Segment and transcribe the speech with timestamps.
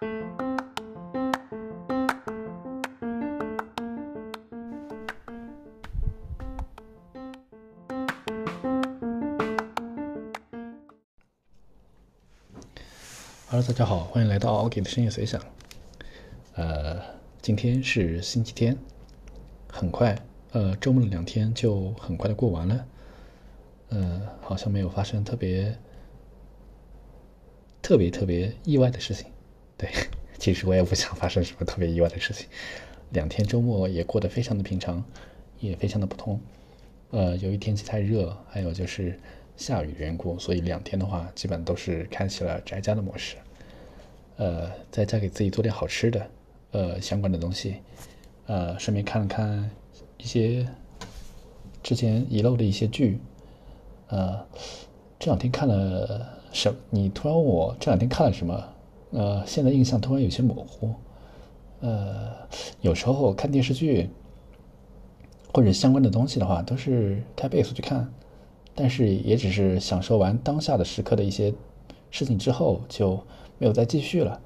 [0.00, 0.10] Hello，
[13.50, 15.38] 大家好，欢迎来到 OK 的深夜随想。
[16.54, 16.98] 呃，
[17.42, 18.78] 今天是星期天，
[19.68, 20.18] 很快，
[20.52, 22.86] 呃，周末的两天就很快的过完了。
[23.90, 25.76] 呃，好像没有发生特别、
[27.82, 29.30] 特别特别意外的事情。
[29.80, 29.88] 对，
[30.38, 32.46] 其实我也不想发生什么特别意外的事情。
[33.10, 35.02] 两天周末也过得非常的平常，
[35.60, 36.38] 也非常的普通。
[37.10, 39.18] 呃，由于天气太热，还有就是。
[39.56, 43.36] 下雨的缘故，所以两天的话，基本都是开启了宅家的模式。
[44.38, 46.26] 呃，在家给自己做点好吃的，
[46.70, 47.76] 呃，相关的东西，
[48.46, 49.70] 呃，顺便看了看
[50.16, 50.66] 一些
[51.82, 53.18] 之前遗漏的一些剧。
[54.08, 54.42] 呃，
[55.18, 56.74] 这两天看了什？
[56.88, 58.66] 你突然问我这两天看了什么？
[59.10, 60.94] 呃，现在印象突然有些模糊。
[61.80, 62.30] 呃，
[62.80, 64.08] 有时候看电视剧
[65.52, 68.12] 或者相关的东西的话，都是开倍速去看。
[68.74, 71.52] 但是也只是享受完当下的时刻的一些
[72.10, 73.18] 事情之后，就
[73.58, 74.40] 没有再继续了。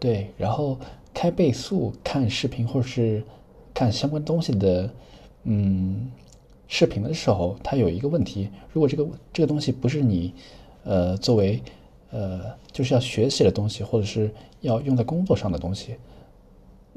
[0.00, 0.78] 对，然后
[1.12, 3.22] 开倍速看视频或者是
[3.74, 4.90] 看相关东西的，
[5.44, 6.10] 嗯，
[6.68, 10.32] 视频的时候，它有一个问题：如果这个这个东西不是你，
[10.84, 11.62] 呃，作为
[12.10, 15.96] 呃就是要学习的东西，或者是要用在工作上的东西，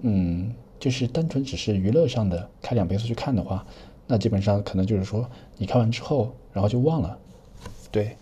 [0.02, 3.66] 嗯，就是单纯只是娱乐上的开两倍速去看的话。
[4.08, 7.18] 那基本上可能就是说，你看完之后，然后就忘了，
[7.90, 8.18] 对。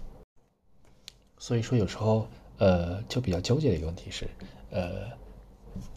[1.40, 2.28] 所以说有时候，
[2.60, 4.28] 呃，就比较纠结的一个问题是，
[4.70, 5.08] 呃，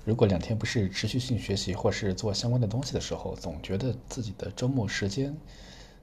[0.05, 5.37] 如果两天不是持续性学习或是做相关的东西的时候，总觉得自己的周末时间，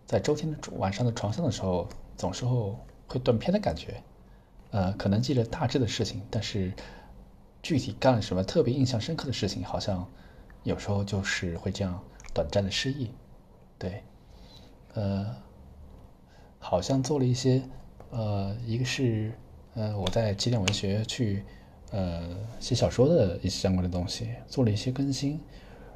[0.06, 2.46] 在周天的晚上的床上的时候，总是
[3.08, 4.04] 会断片的感觉。
[4.72, 6.72] 呃，可能记着大致的事情，但是
[7.62, 10.08] 具体干了什么特别印象深刻的事情，好像
[10.64, 12.00] 有时候就是会这样
[12.34, 13.10] 短暂的失忆。
[13.78, 14.04] 对，
[14.94, 15.36] 呃，
[16.60, 17.62] 好像做了一些，
[18.12, 19.32] 呃，一个是，
[19.74, 21.44] 呃，我在起点文学去，
[21.92, 25.40] 呃，写小说的一些相关的东西，做了一些更新。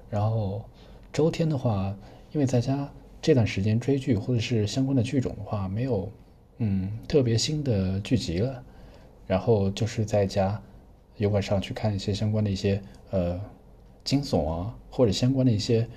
[0.09, 0.63] 然后
[1.11, 1.95] 周天的话，
[2.31, 2.90] 因为在家
[3.22, 6.11] 这段时间追剧或者是相关的剧种的话，没有，
[6.58, 8.64] 嗯，特别新的剧集了。
[9.25, 10.62] 然后就是在家
[11.18, 12.81] 油管上去看一些相关的一些，
[13.12, 13.40] 呃，
[14.03, 15.88] 惊悚啊，或者相关的一些，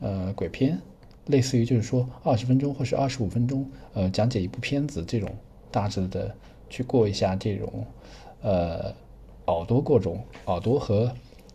[0.00, 0.78] 呃，鬼片。
[1.26, 5.28] 类似于就是说二十分钟或是二十五分钟，呃，讲解一部片子这种
[5.72, 6.32] 大致的
[6.70, 7.84] 去过一下这种，
[8.42, 8.94] 呃，
[9.46, 11.12] 耳朵过种耳朵和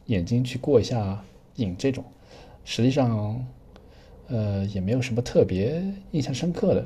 [0.08, 1.24] 眼睛去过一下
[1.56, 2.04] 瘾这种，
[2.66, 3.48] 实际上，
[4.28, 6.86] 呃，也没有什么特别印象深刻的。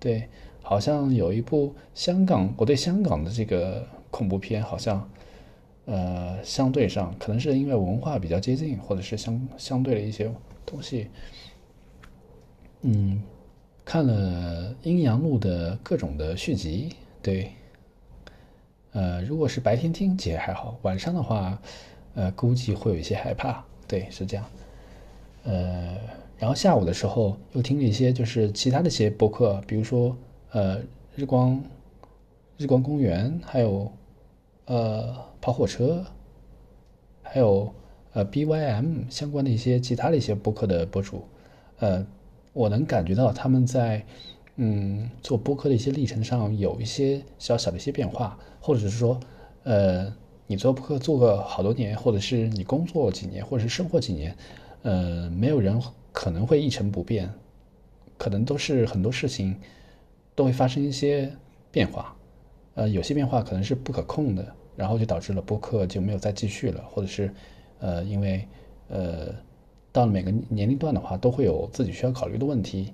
[0.00, 0.28] 对，
[0.62, 5.10] 好像有一部香港，我对香港的这个恐怖片好像，
[5.86, 10.30] 呃，相对上可能是因为文化比较接近，或者是相相对的一些
[10.66, 11.08] 东西。
[12.82, 13.22] 嗯，
[13.84, 17.50] 看了《阴阳路》的各种的续集，对，
[18.92, 21.58] 呃，如果是白天听其实还好，晚上的话，
[22.14, 24.44] 呃，估计会有一些害怕，对，是这样，
[25.44, 25.96] 呃，
[26.38, 30.16] 然后下午的时候又听了一些就是其他的一些播客，比如说
[30.50, 30.80] 呃，
[31.14, 31.62] 日光
[32.56, 33.90] 日光公园，还有
[34.66, 36.04] 呃跑火车，
[37.22, 37.72] 还有
[38.12, 41.24] 呃 BYM 相关的一些其他的一些播客的博主，
[41.78, 42.06] 呃。
[42.54, 44.04] 我能感觉到他们在，
[44.56, 49.20] 嗯，做播客的一些历程上有一些小小的一些变化，或者是说，
[49.62, 50.12] 呃，
[50.48, 54.36] 你做播客做个好多年，或者是你工作几年，或者是生活几年，
[54.82, 55.80] 呃，没有人
[56.10, 57.32] 可能会一成不变，
[58.16, 59.54] 可能都是很多事情
[60.38, 61.28] 都会发生一些
[61.72, 62.14] 变化，
[62.76, 67.34] 呃，有些变化可能是不可控的，然后就导致了播客就没有再继续了，或者是，
[67.80, 68.46] 呃，因为，
[68.88, 69.34] 呃。
[69.90, 72.92] 到了每个年龄段的话，都会有自己需要考虑的问题，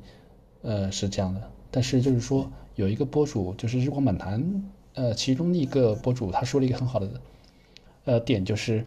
[0.63, 1.43] 呃，是这样的。
[1.71, 7.21] 但是就是说，有一个博主，就是日光满谈，呃，其中的一个博主他说了一个很好的，
[8.05, 8.87] 呃，点就是，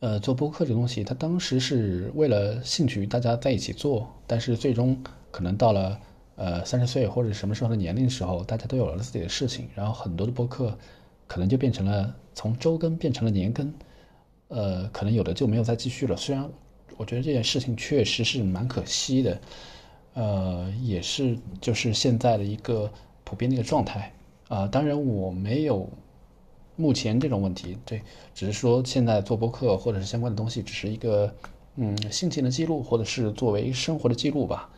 [0.00, 5.98] 呃，做播客这个东西，他当时是为了兴趣，大家在一起做，但是最终可能到了
[6.40, 10.76] 呃三十岁或者什么时候的年龄的时候，大家都有了自己的事情，然后很多的播客
[11.26, 13.70] 可能就变成了从周更变成了年更。
[14.48, 16.16] 呃，可能有的就没有再继续了。
[16.16, 16.44] 虽然
[16.96, 19.40] 我觉得这件事情确实是蛮可惜的，
[20.14, 22.90] 呃，也是就是现在的一个
[23.22, 24.12] 普遍的一个状态
[24.48, 24.66] 啊。
[24.66, 25.88] 当然我没有
[26.74, 28.02] 目前这种问题，对，
[28.34, 31.32] 只是说现在做播客或者是相关的东西，只是一个
[31.76, 34.68] 嗯心情的记录，或者是作为生活的记录吧。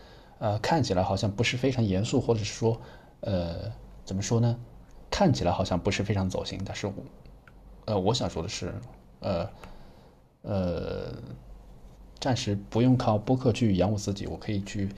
[0.43, 2.81] 呃，看起来好像不是非常严肃，或者是说
[3.21, 3.73] 呃
[4.05, 4.59] 怎么说呢？
[5.09, 6.95] 看起来好像不是非常走心，但是我。
[7.85, 8.75] 呃，我想说的是，
[9.21, 9.49] 呃，
[10.43, 11.15] 呃，
[12.19, 14.89] 暂时不用靠播客去养我自己，我可以去，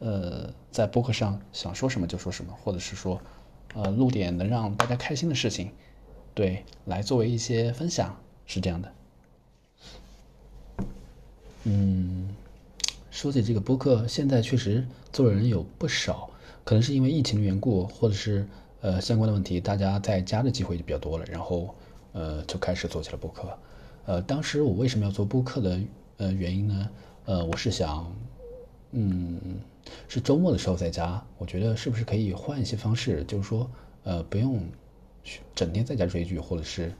[0.00, 3.18] 呃，在播客上想说什么就说什么，或者是说，
[3.74, 5.72] 呃，录点能让大家开心的事情，
[6.34, 8.14] 对，来作为一些分享，
[8.44, 8.92] 是这样的。
[11.64, 12.23] 嗯，
[13.14, 16.28] 说起这个播客，现在确实做的人有不少，
[16.64, 18.44] 可能是因为疫情的缘故，或者是
[18.80, 21.72] 呃相关的问题，大家在家的机会就比较多了，然后
[22.10, 23.56] 呃就开始做起了播客。
[24.06, 25.80] 呃，当时我为什么要做播客的
[26.16, 26.90] 呃原因呢？
[27.26, 28.12] 呃，我是想，
[28.90, 29.40] 嗯，
[30.08, 33.70] 是周末的时候在家，我觉得是不是可以换一些方式，就是说
[34.02, 34.60] 呃不用
[35.54, 36.92] 整天在家追剧，或者是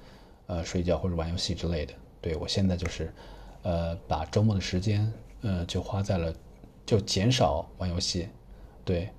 [0.46, 1.93] 呃睡觉或者玩游戏之类的。
[2.20, 3.12] 对我现在就是。
[3.66, 5.11] 呃，把周末的时间，
[5.44, 6.35] 呃，就花在了，
[6.87, 8.26] 就减少玩游戏，
[8.82, 9.11] 对，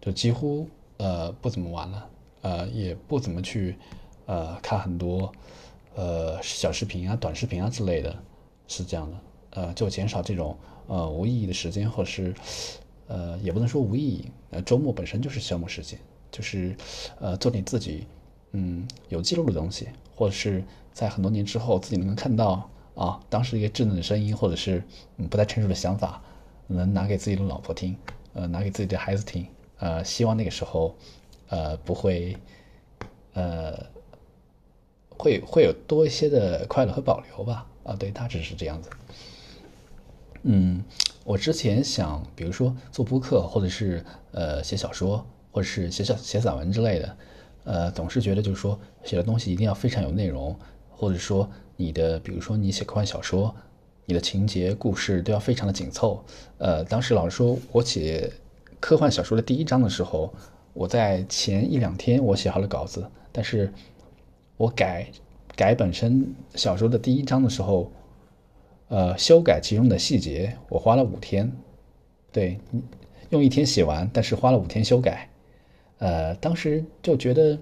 [0.00, 0.66] 就几乎
[0.96, 2.10] 呃不怎么玩了，
[2.40, 3.76] 呃，也不怎么去
[4.24, 5.30] 呃看很多
[5.94, 8.16] 呃小视频啊、短视频啊之类的，
[8.66, 9.16] 是这样的，
[9.50, 12.34] 呃，就减少这种呃无意义的时间，或者是
[13.06, 15.98] 呃也不能说无意义，呃，周末本身就是消磨时间，
[16.30, 16.74] 就是
[17.20, 18.06] 呃做你自己
[18.52, 20.64] 嗯有记录的东西，或者是
[20.94, 22.70] 在很多年之后自己能够看到。
[22.94, 24.82] 啊，当时一个稚嫩的声音，或者是
[25.16, 26.22] 嗯不太成熟的想法，
[26.66, 27.96] 能拿给自己的老婆听，
[28.34, 29.46] 呃，拿给自己的孩子听，
[29.78, 30.94] 呃，希望那个时候，
[31.48, 32.36] 呃，不会，
[33.32, 33.76] 呃，
[35.16, 37.66] 会会有多一些的快乐和保留吧。
[37.84, 38.88] 啊，对，大致是这样子。
[40.42, 40.82] 嗯，
[41.24, 44.02] 我之前想，比如说做播客，或者是
[44.32, 47.16] 呃写小说，或者是写小写散文之类的，
[47.64, 50.58] 呃，总是觉得就是说写的东西一定要非常有内容，
[50.96, 51.48] 或者说。
[51.76, 53.52] 你的，比如说你写科幻小说，
[54.04, 56.24] 你的情节故事都要非常的紧凑。
[56.58, 58.32] 呃，当时老师说我写
[58.78, 60.32] 科幻小说的第一章的时候，
[60.72, 63.72] 我在前一两天我写好了稿子，但是
[64.56, 65.10] 我改
[65.56, 67.90] 改本身小说的第一章的时候，
[68.86, 71.50] 呃，修改其中的细节，我花了五天，
[72.30, 72.56] 对，
[73.30, 75.28] 用一天写完，但是花了五天修改。
[75.98, 77.58] 呃，当时就觉得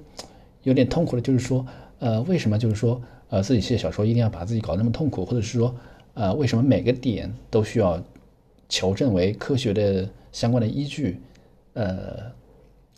[0.65, 1.67] 有点痛苦的，就是说，
[1.99, 3.01] 呃，为什么就是说。
[3.33, 5.75] 呃，自己写小说一定要把自己搞那么痛苦，或者是说，
[6.13, 7.99] 呃，为什么每个点都需要
[8.69, 11.19] 求证为科学的相关的依据？
[11.73, 12.31] 呃，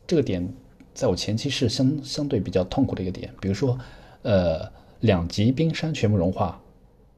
[0.09, 0.53] 这个点
[0.93, 3.33] 在我前期是相相对比较痛苦的一个点。
[3.41, 3.79] 比如说，
[4.23, 6.61] 呃，两极冰山全部融化，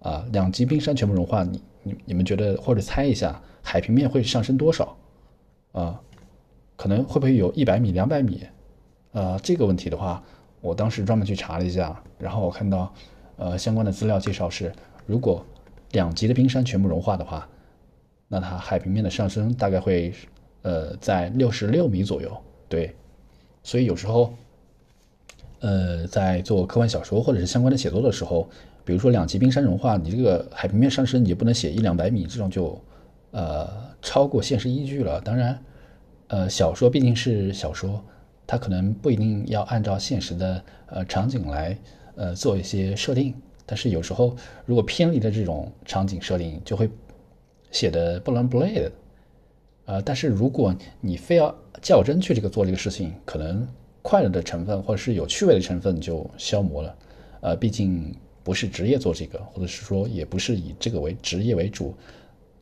[0.01, 4.95] 啊，两极冰山全部融化，你你你们觉得或者猜一下，海平面会上升多少？
[5.73, 5.99] 啊，
[6.77, 8.43] 可能会不会有一百米、两百米？
[9.13, 10.23] 呃，这个问题的话。
[10.67, 12.93] 我当时专门去查了一下，然后我看到，
[13.37, 14.73] 呃，相关的资料介绍是，
[15.07, 15.47] 如果
[15.93, 17.49] 两极的冰山全部融化的话，
[18.27, 20.13] 那它海平面的上升大概会，
[20.63, 22.37] 呃，在六十六米左右。
[22.69, 22.93] 对，
[23.63, 24.35] 所以有时候，
[25.61, 28.49] 呃，在做科幻小说或者是相关的写作的时候，
[28.85, 32.77] 比如说两极冰山融化，你这个海平面上升，你就不能写一两百米，这种就，
[33.31, 33.69] 呃，
[34.03, 35.21] 超过现实依据了。
[35.21, 35.57] 当然，
[36.27, 38.03] 呃，小说毕竟是小说。
[38.47, 41.77] 它可能不一定要按照现实的呃场景来
[42.15, 43.35] 呃做一些设定，
[43.67, 46.89] 但是有时候如果偏离了这种场景设定，就会
[47.73, 48.93] 写的不伦不类的。
[49.87, 51.53] 呃，但是如果你非要
[51.83, 53.67] 较真去这个做这个事情，可能
[54.03, 56.97] 快乐的成分或者是有趣味的成分就消磨了。
[57.41, 58.15] 呃，毕竟
[58.45, 61.95] 不是职业做这个，或者是说也不是以这个为职业为主。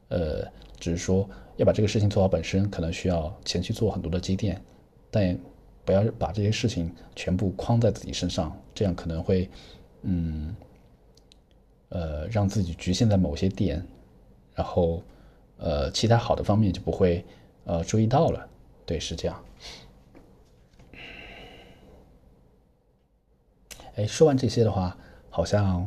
[0.08, 0.42] 呃，
[0.80, 4.58] 只是说要把这个事情做好，本身可能需要前期做很多的积淀，
[5.10, 5.38] 但。
[5.84, 9.48] 不要把这些事情全部框在自己身上，这样可能会，
[10.02, 10.54] 嗯，
[11.90, 13.86] 呃，让自己局限在某些点，
[14.54, 15.02] 然后，
[15.58, 17.24] 呃，其他好的方面就不会，
[17.64, 18.48] 呃，注意到了。
[18.86, 19.44] 对，是这样。
[23.96, 24.96] 哎，说完这些的话，
[25.30, 25.86] 好像，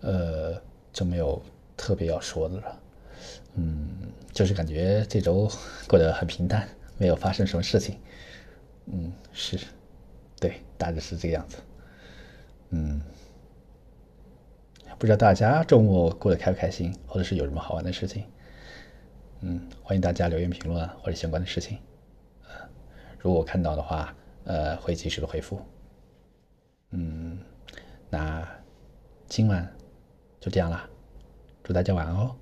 [0.00, 0.60] 呃，
[0.92, 1.40] 就没有
[1.76, 2.80] 特别要说的了。
[3.54, 3.90] 嗯，
[4.32, 5.50] 就是感觉这周
[5.86, 7.98] 过得很平淡，没有发生什么事情。
[8.86, 9.58] 嗯，是，
[10.40, 11.58] 对，大致是这个样子。
[12.70, 13.00] 嗯，
[14.98, 18.24] 不知道大家周末过得开不开心，或者是有什么好玩的事情？
[19.40, 21.78] 嗯，欢迎大家留言评论或者相关的事情。
[23.18, 25.60] 如果我看到的话，呃，会及时的回复。
[26.90, 27.38] 嗯，
[28.10, 28.48] 那
[29.28, 29.72] 今晚
[30.40, 30.88] 就这样啦，
[31.62, 32.34] 祝大家晚安哦。